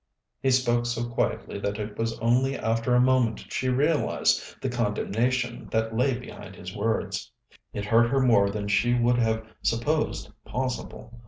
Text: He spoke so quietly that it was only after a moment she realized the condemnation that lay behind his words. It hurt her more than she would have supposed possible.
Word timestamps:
He 0.41 0.49
spoke 0.49 0.87
so 0.87 1.07
quietly 1.07 1.59
that 1.59 1.77
it 1.77 1.95
was 1.95 2.17
only 2.17 2.57
after 2.57 2.95
a 2.95 2.99
moment 2.99 3.45
she 3.53 3.69
realized 3.69 4.59
the 4.59 4.67
condemnation 4.67 5.67
that 5.69 5.95
lay 5.95 6.17
behind 6.17 6.55
his 6.55 6.75
words. 6.75 7.31
It 7.71 7.85
hurt 7.85 8.09
her 8.09 8.19
more 8.19 8.49
than 8.49 8.67
she 8.67 8.95
would 8.95 9.19
have 9.19 9.45
supposed 9.61 10.31
possible. 10.43 11.19